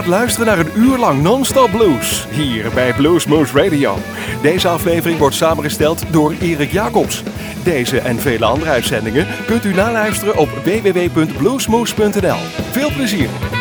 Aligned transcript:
gaat 0.00 0.08
luisteren 0.08 0.46
naar 0.46 0.58
een 0.58 0.82
uur 0.82 0.98
lang 0.98 1.22
non-stop 1.22 1.70
blues 1.70 2.26
hier 2.30 2.70
bij 2.74 2.94
Bluesmoose 2.94 3.62
Radio. 3.62 3.96
Deze 4.42 4.68
aflevering 4.68 5.18
wordt 5.18 5.34
samengesteld 5.34 6.12
door 6.12 6.34
Erik 6.40 6.72
Jacobs. 6.72 7.22
Deze 7.64 8.00
en 8.00 8.18
vele 8.18 8.44
andere 8.44 8.70
uitzendingen 8.70 9.26
kunt 9.46 9.64
u 9.64 9.74
naluisteren 9.74 10.36
op 10.36 10.48
www.bluesmoose.nl. 10.48 12.38
Veel 12.70 12.92
plezier! 12.92 13.59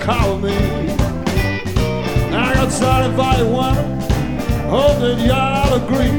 call 0.00 0.38
me. 0.38 0.54
I 2.32 2.54
got 2.54 2.72
started 2.72 3.16
by 3.16 3.36
the 3.36 3.46
water, 3.46 3.82
hope 4.68 4.98
that 5.00 5.18
y'all 5.20 5.74
agree. 5.74 6.10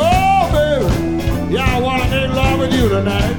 Oh, 0.00 0.48
baby, 0.52 1.52
y'all 1.52 1.82
wanna 1.82 2.08
make 2.08 2.30
love 2.30 2.60
with 2.60 2.72
you 2.72 2.88
tonight. 2.88 3.36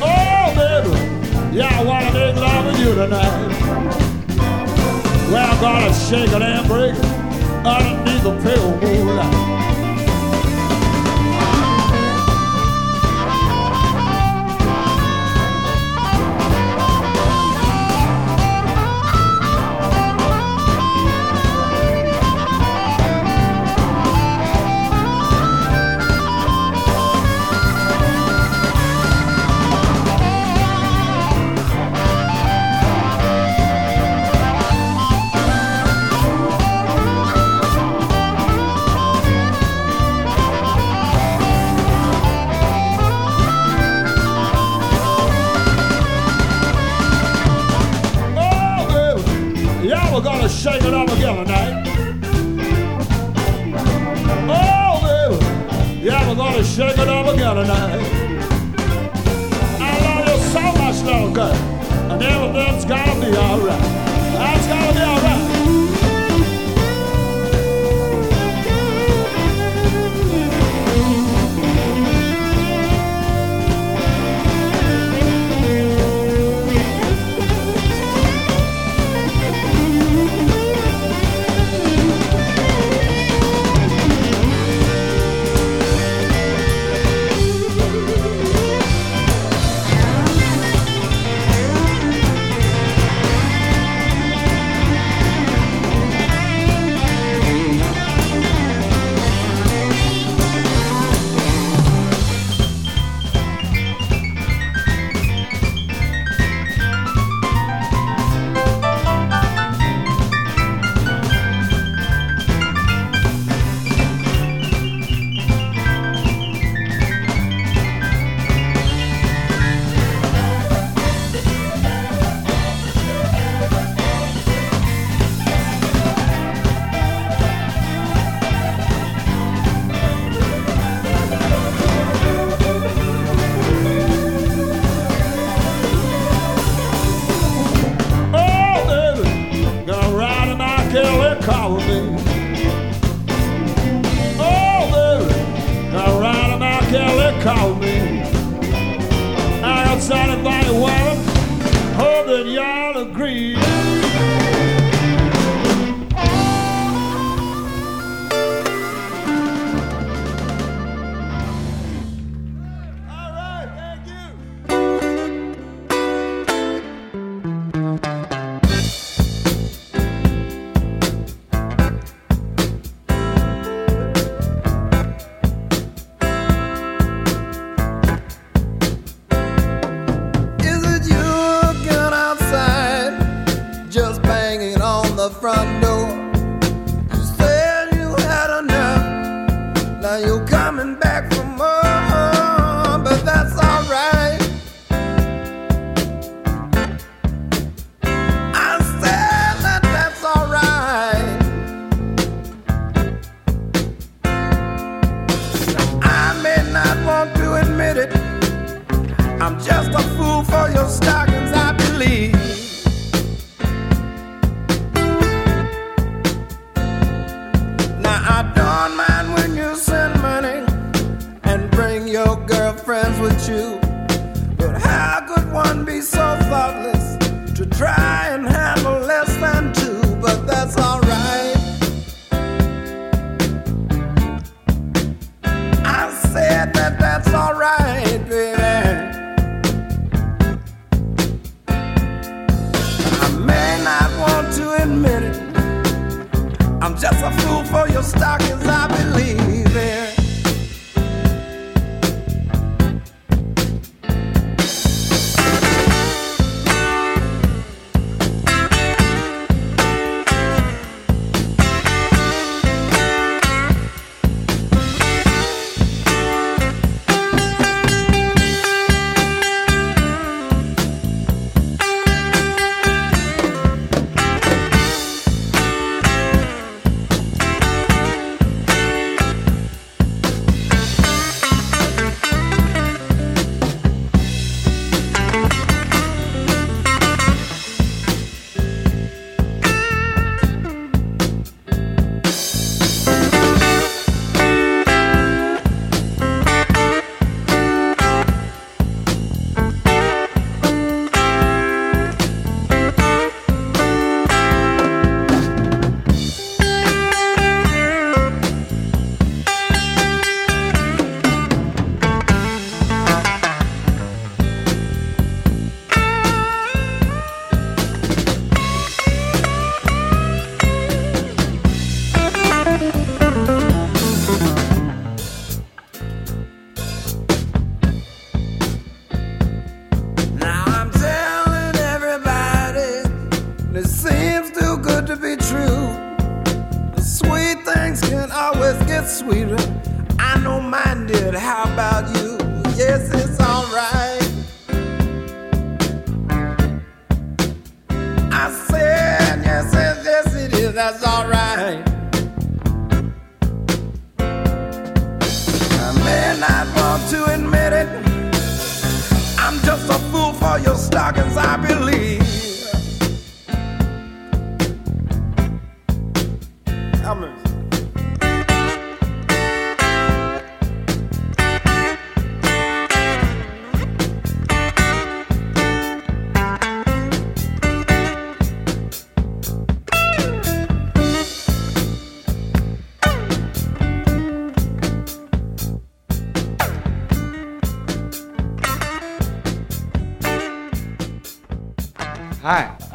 Oh, 0.00 0.54
baby, 0.54 1.56
y'all 1.56 1.84
wanna 1.84 2.12
make 2.12 2.36
love 2.36 2.66
with 2.66 2.78
you 2.78 2.94
tonight. 2.94 3.48
Well, 5.32 5.50
I'm 5.50 5.60
gonna 5.60 5.92
shake 5.92 6.30
it 6.30 6.42
and 6.42 6.68
break 6.68 6.94
it 6.94 7.04
underneath 7.66 8.22
the 8.22 8.38
pale 8.42 8.76
moonlight. 8.80 9.71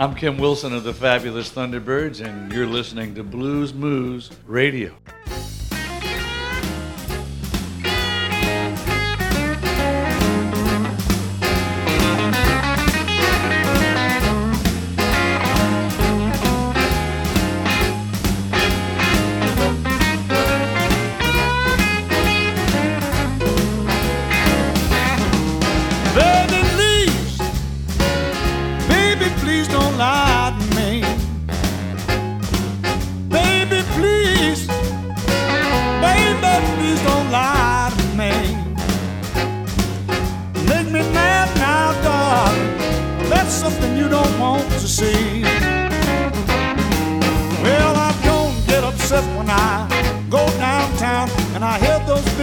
I'm 0.07 0.15
Kim 0.15 0.37
Wilson 0.37 0.73
of 0.73 0.85
the 0.85 0.93
Fabulous 0.93 1.51
Thunderbirds, 1.51 2.25
and 2.25 2.49
you're 2.53 2.65
listening 2.65 3.13
to 3.15 3.23
Blues 3.23 3.73
Moose 3.73 4.29
Radio. 4.45 4.95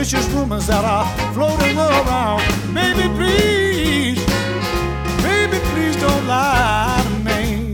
Vicious 0.05 0.29
rumors 0.35 0.67
that 0.67 0.85
are 0.85 1.07
floating 1.33 1.79
around. 1.79 2.43
Baby, 2.75 3.09
please, 3.17 4.21
baby, 5.25 5.59
please 5.73 5.97
don't 5.97 6.27
lie 6.27 7.01
to 7.09 7.15
me. 7.29 7.73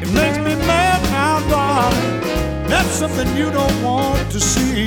It 0.00 0.10
makes 0.14 0.38
me 0.38 0.54
mad 0.64 1.02
now, 1.12 1.46
darling. 1.50 2.68
That's 2.70 2.88
something 2.88 3.28
you 3.36 3.50
don't 3.50 3.82
want 3.82 4.30
to 4.32 4.40
see. 4.40 4.86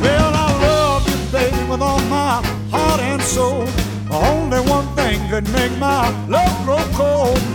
Well, 0.00 0.32
I 0.44 0.48
love 0.68 1.02
you, 1.10 1.18
baby, 1.30 1.62
with 1.70 1.82
all 1.82 2.00
my 2.08 2.40
heart 2.70 3.00
and 3.02 3.20
soul. 3.20 3.68
Only 4.10 4.60
one 4.60 4.86
thing 4.96 5.20
could 5.28 5.46
make 5.52 5.76
my 5.76 6.08
love 6.26 6.54
grow 6.64 6.82
cold. 6.96 7.51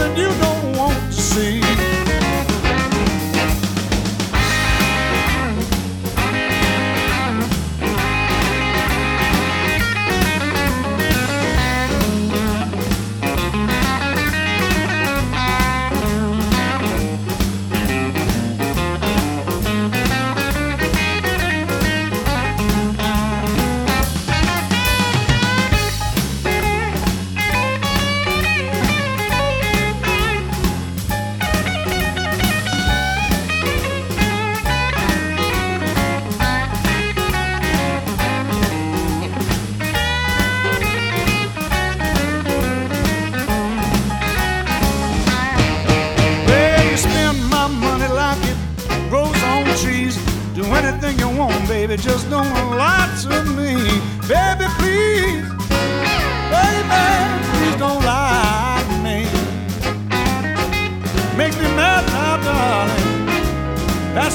That's 0.00 0.16
something 0.16 0.44
you 0.44 0.49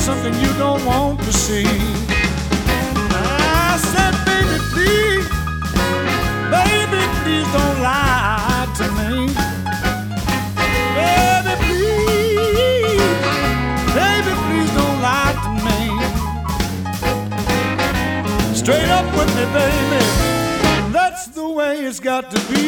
something 0.05 0.33
you 0.35 0.53
don't 0.59 0.85
want 0.85 1.19
to 1.19 1.33
see. 1.33 1.65
I 1.65 1.67
said, 3.91 4.13
baby, 4.29 4.57
please, 4.71 5.27
baby, 6.53 7.01
please 7.24 7.47
don't 7.57 7.79
lie 7.81 8.67
to 8.77 8.85
me. 9.00 9.12
Baby, 11.00 11.53
please, 11.65 13.17
baby, 13.97 14.33
please 14.45 14.71
don't 14.77 15.00
lie 15.01 15.33
to 15.43 15.50
me. 15.65 15.79
Straight 18.53 18.89
up 18.89 19.07
with 19.17 19.31
me, 19.35 19.45
baby. 19.57 20.01
That's 20.93 21.25
the 21.29 21.47
way 21.50 21.79
it's 21.79 22.00
got 22.00 22.29
to 22.29 22.39
be. 22.53 22.65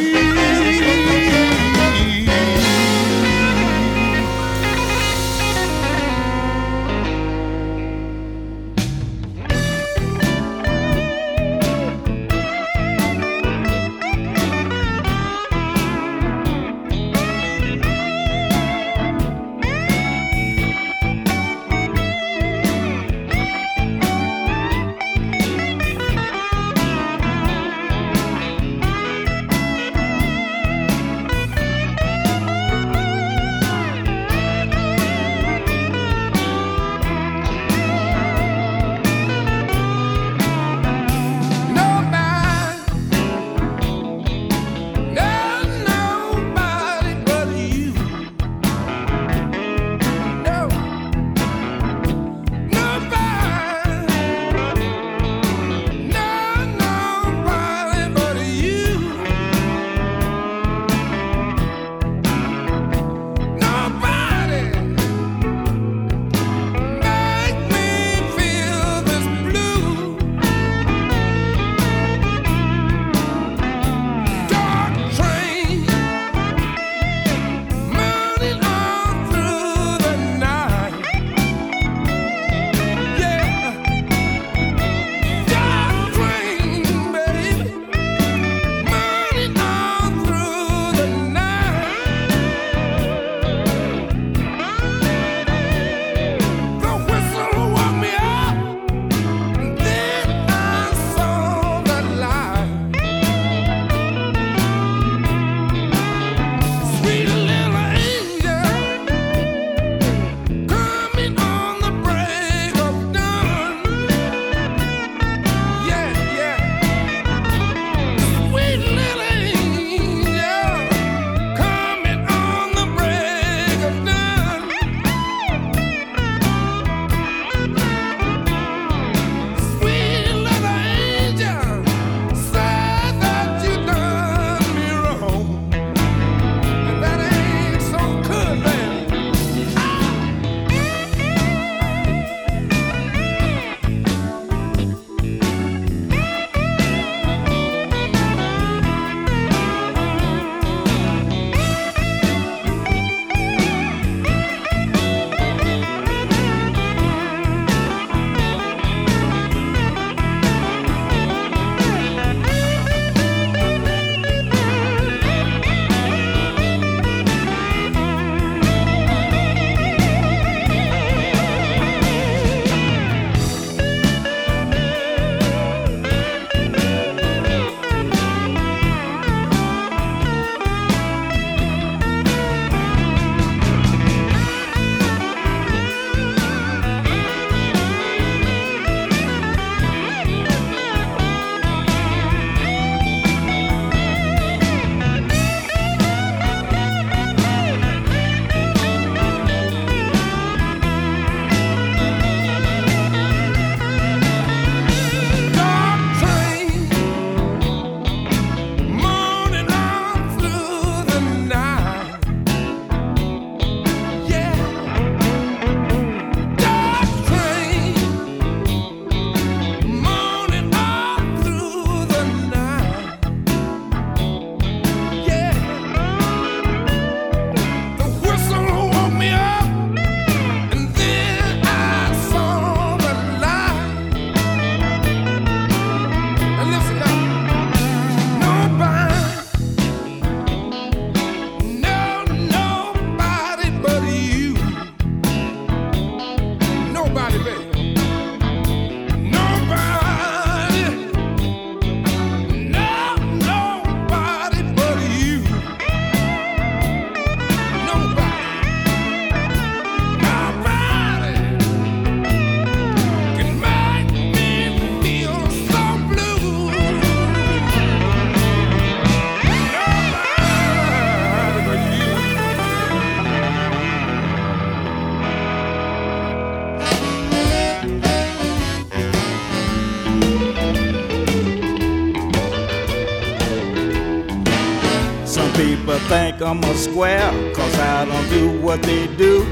I'm 286.48 286.64
a 286.64 286.74
square, 286.76 287.30
cause 287.54 287.78
I 287.78 288.06
don't 288.06 288.30
do 288.30 288.58
what 288.62 288.82
they 288.82 289.06
do. 289.18 289.46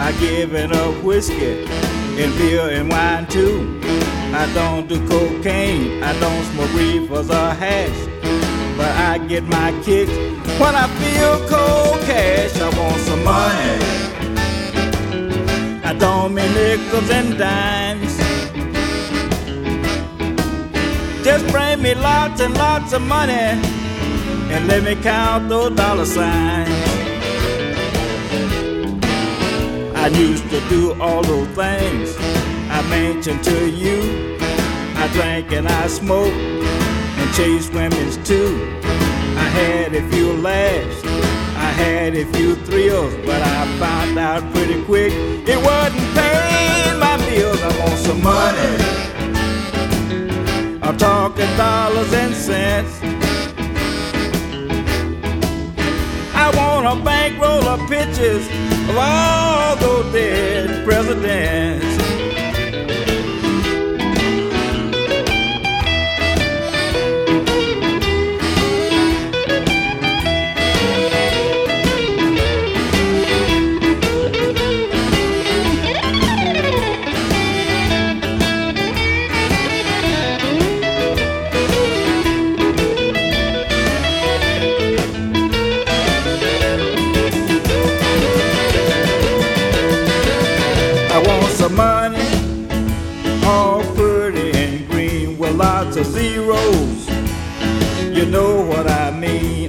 I 0.00 0.12
give 0.18 0.52
it 0.52 0.72
up 0.72 1.04
whiskey 1.04 1.64
and 1.64 2.36
beer 2.36 2.68
and 2.70 2.90
wine 2.90 3.28
too. 3.28 3.80
I 4.34 4.50
don't 4.52 4.88
do 4.88 4.98
cocaine, 5.06 6.02
I 6.02 6.18
don't 6.18 6.44
smoke 6.46 6.74
reefers 6.74 7.30
or 7.30 7.54
hash. 7.54 7.96
But 8.76 8.90
I 8.96 9.18
get 9.28 9.44
my 9.44 9.70
kicks 9.84 10.10
when 10.58 10.74
I 10.74 10.88
feel 10.98 11.38
cold 11.48 12.00
cash. 12.00 12.60
I 12.60 12.68
want 12.76 13.00
some 13.02 13.22
money. 13.22 13.78
I 15.84 15.94
don't 15.96 16.34
mean 16.34 16.52
nickels 16.52 17.10
and 17.10 17.38
dimes. 17.38 18.18
Just 21.24 21.46
bring 21.52 21.80
me 21.80 21.94
lots 21.94 22.40
and 22.40 22.54
lots 22.54 22.92
of 22.92 23.02
money 23.02 23.77
and 24.50 24.66
let 24.66 24.82
me 24.82 24.94
count 25.02 25.48
those 25.48 25.74
dollar 25.76 26.06
signs. 26.06 26.68
I 29.94 30.08
used 30.08 30.48
to 30.50 30.60
do 30.68 31.00
all 31.00 31.22
those 31.22 31.48
things 31.48 32.16
I 32.70 32.82
mentioned 32.88 33.44
to 33.44 33.70
you. 33.70 34.36
I 34.96 35.08
drank 35.12 35.52
and 35.52 35.68
I 35.68 35.86
smoked 35.86 36.34
and 36.34 37.34
chased 37.34 37.72
women's 37.74 38.16
too. 38.26 38.56
I 39.36 39.48
had 39.60 39.94
a 39.94 40.08
few 40.10 40.32
laughs, 40.32 41.04
I 41.56 41.70
had 41.82 42.14
a 42.14 42.24
few 42.32 42.54
thrills, 42.56 43.14
but 43.26 43.42
I 43.42 43.66
found 43.78 44.18
out 44.18 44.42
pretty 44.54 44.82
quick 44.84 45.12
it 45.46 45.58
wasn't 45.58 46.14
paying 46.14 46.98
my 46.98 47.16
bills. 47.28 47.60
I 47.60 47.78
want 47.80 47.98
some 47.98 48.22
money. 48.22 48.98
I'm 50.82 50.96
talking 50.96 51.56
dollars 51.56 52.12
and 52.14 52.34
cents. 52.34 53.17
I 56.40 56.50
want 56.56 56.86
a 56.86 57.04
bankroll 57.04 57.64
of 57.64 57.80
pictures 57.90 58.46
of 58.88 58.96
all 58.96 59.74
those 59.76 60.12
dead 60.12 60.84
presidents. 60.84 61.87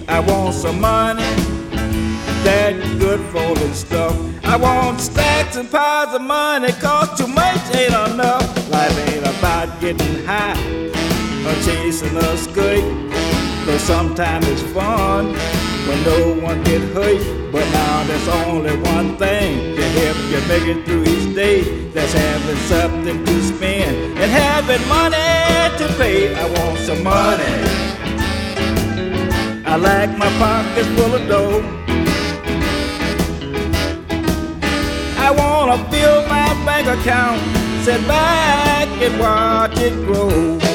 I 0.09 0.19
want 0.21 0.55
some 0.55 0.81
money, 0.81 1.21
that 2.43 2.73
good 2.99 3.19
rolling 3.31 3.73
stuff. 3.73 4.17
I 4.43 4.55
want 4.57 4.99
stacks 4.99 5.55
and 5.55 5.69
piles 5.69 6.15
of 6.15 6.23
money, 6.23 6.71
cause 6.73 7.15
too 7.15 7.27
much 7.27 7.61
ain't 7.75 7.93
enough. 7.93 8.69
Life 8.71 8.97
ain't 9.07 9.21
about 9.37 9.79
getting 9.79 10.25
high 10.25 10.57
or 11.45 11.53
chasing 11.63 12.17
a 12.17 12.37
skirt. 12.37 12.81
Though 13.65 13.77
sometimes 13.77 14.47
it's 14.47 14.63
fun 14.73 15.35
when 15.87 16.03
no 16.03 16.41
one 16.41 16.63
get 16.63 16.81
hurt. 16.95 17.51
But 17.51 17.65
now 17.71 18.03
there's 18.05 18.27
only 18.47 18.75
one 18.77 19.15
thing 19.17 19.75
to 19.75 19.83
help 19.83 20.17
you 20.31 20.41
make 20.47 20.75
it 20.75 20.85
through 20.85 21.03
each 21.03 21.35
day. 21.35 21.89
That's 21.91 22.13
having 22.13 22.57
something 22.73 23.25
to 23.25 23.41
spend 23.43 24.17
and 24.17 24.31
having 24.31 24.87
money 24.89 25.77
to 25.77 25.87
pay. 25.97 26.33
I 26.33 26.45
want 26.49 26.79
some 26.79 27.03
money. 27.03 27.88
I 29.71 29.75
like 29.75 30.17
my 30.17 30.27
pockets 30.39 30.87
full 30.97 31.13
of 31.13 31.27
dough. 31.27 31.61
I 35.19 35.29
wanna 35.29 35.77
fill 35.91 36.27
my 36.27 36.47
bank 36.65 36.87
account, 36.87 37.39
sit 37.85 38.01
back 38.07 38.87
and 38.99 39.19
watch 39.19 39.77
it 39.77 39.93
grow. 40.07 40.68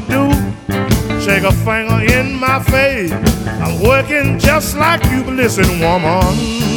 to 0.00 0.08
do. 0.08 1.20
Shake 1.20 1.44
a 1.44 1.52
finger 1.52 2.00
in 2.04 2.34
my 2.34 2.62
face. 2.62 3.12
I'm 3.12 3.82
working 3.82 4.38
just 4.38 4.76
like 4.76 5.02
you. 5.06 5.24
Listen, 5.24 5.80
woman. 5.80 6.75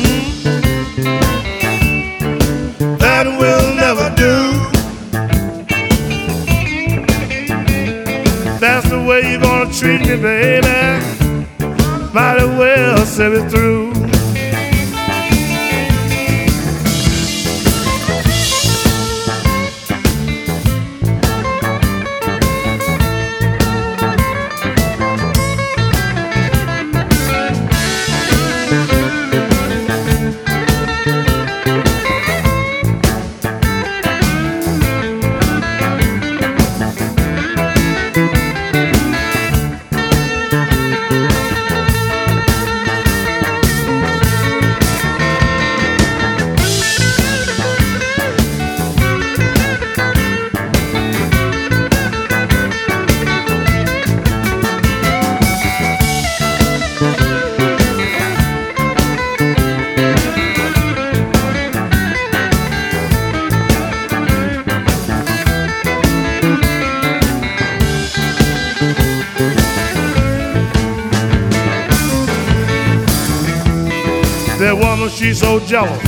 So 75.40 75.58
jealous. 75.62 76.04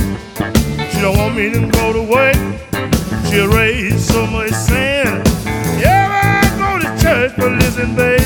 She 0.92 1.00
don't 1.00 1.16
want 1.16 1.34
me 1.34 1.50
to 1.54 1.60
go 1.70 1.90
to 1.94 2.02
work. 2.02 2.36
She 3.30 3.38
raised 3.40 4.00
so 4.00 4.26
much 4.26 4.52
sand. 4.52 5.26
Yeah, 5.80 6.42
I 6.44 6.58
go 6.58 6.78
to 6.78 7.02
church, 7.02 7.32
but 7.38 7.52
listen, 7.52 7.96
babe. 7.96 8.21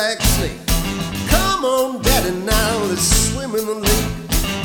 black 0.00 0.22
snake. 0.22 0.58
Come 1.28 1.62
on, 1.62 2.00
daddy, 2.00 2.30
now 2.30 2.84
let's 2.84 3.08
swim 3.28 3.54
in 3.54 3.66
the 3.66 3.74
lake. 3.74 4.12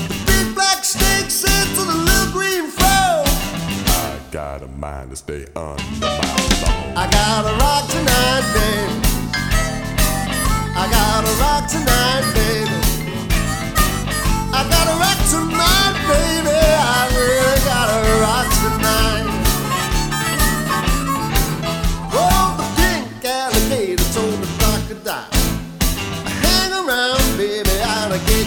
The 0.08 0.16
big 0.28 0.56
black 0.56 0.86
snake 0.86 1.30
said 1.30 1.68
to 1.76 1.84
the 1.92 1.98
little 2.08 2.32
green 2.32 2.70
frog, 2.72 3.28
I 3.28 4.18
got 4.32 4.64
a 4.64 4.68
mind 4.68 5.10
to 5.10 5.18
stay 5.18 5.46
under 5.58 5.84
my 6.00 6.38
phone. 6.62 6.96
I 6.96 7.06
gotta 7.20 7.54
rock 7.64 7.84
tonight, 7.96 8.46
baby. 8.56 8.94
I 10.82 10.86
gotta 10.98 11.32
rock 11.44 11.64
tonight, 11.76 12.24
baby. 12.38 12.78
I 14.58 14.62
gotta 14.70 14.96
rock 15.04 15.20
tonight. 15.30 15.45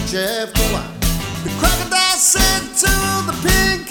Jeff 0.09 0.51
The 0.53 1.51
crocodile 1.59 2.17
said 2.17 2.61
to 2.81 2.91
the 3.27 3.35
pink 3.43 3.88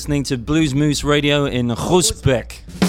listening 0.00 0.22
to 0.22 0.38
Bluesmoose 0.38 1.04
Radio 1.04 1.44
in 1.44 1.68
Groesbeek. 1.68 2.79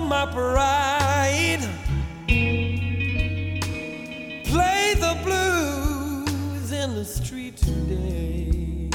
My 0.00 0.26
pride. 0.26 1.60
Play 4.44 4.94
the 4.94 5.18
blues 5.24 6.72
in 6.72 6.94
the 6.94 7.04
street 7.04 7.56
today. 7.56 8.90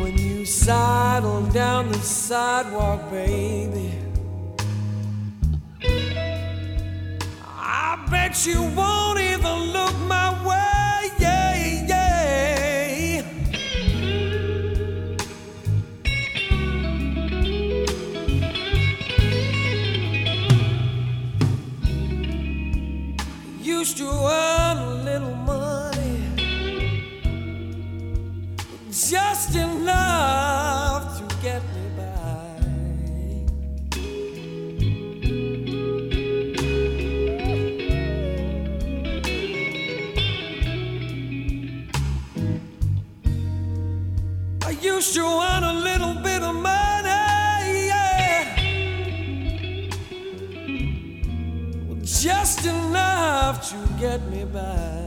When 0.00 0.18
you 0.18 0.44
sidle 0.44 1.42
down 1.46 1.90
the 1.90 1.98
sidewalk, 2.00 3.10
baby, 3.10 3.92
I 7.44 8.04
bet 8.10 8.46
you 8.46 8.62
won't 8.74 9.20
even 9.20 9.72
look 9.72 9.96
my 10.08 10.46
way. 10.46 10.71
Used 24.22 24.51
get 54.02 54.20
me 54.32 54.44
by. 54.44 55.01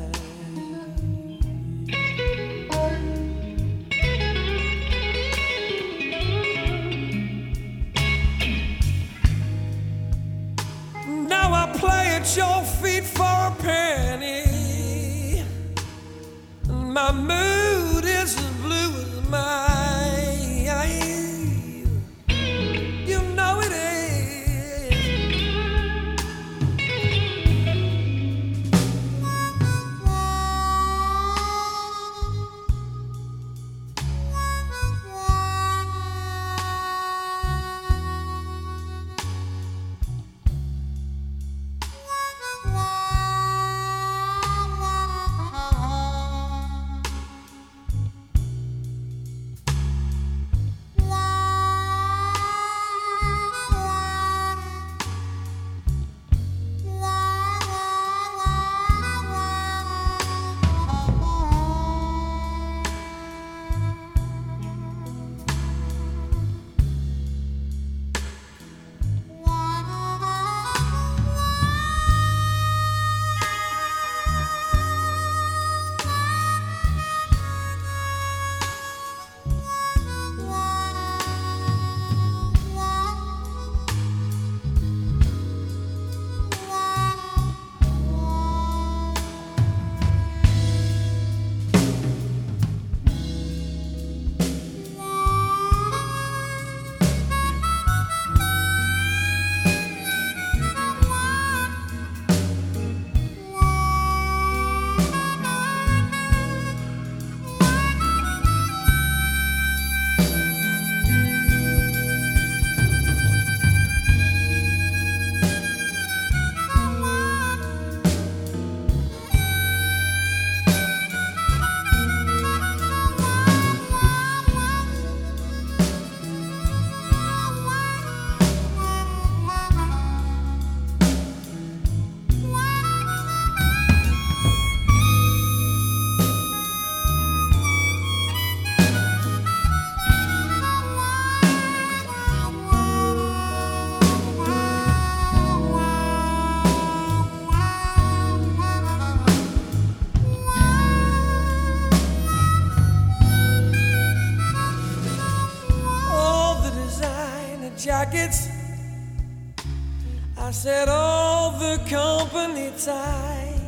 Said 160.66 160.89
all 160.89 161.51
the 161.59 161.78
company 161.88 162.72
ties, 162.76 163.61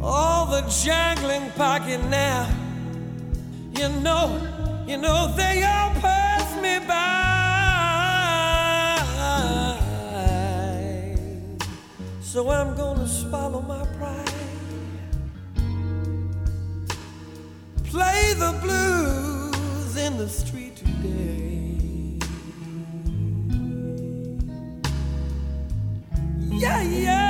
all 0.00 0.46
the 0.46 0.60
jangling 0.70 1.50
pocket 1.56 2.00
now. 2.08 2.48
You 3.76 3.88
know, 3.88 4.40
you 4.86 4.98
know 4.98 5.34
they 5.36 5.64
all 5.64 5.90
pass 6.00 6.54
me 6.62 6.78
by. 6.86 7.18
So 12.22 12.50
I'm 12.50 12.76
gonna 12.76 13.08
swallow 13.08 13.62
my 13.62 13.84
pride. 13.98 14.30
Play 17.82 18.34
the 18.34 18.52
blues 18.62 19.96
in 19.96 20.16
the 20.18 20.28
street 20.28 20.76
today. 20.76 21.49
Yeah, 26.60 26.82
yeah. 26.82 27.29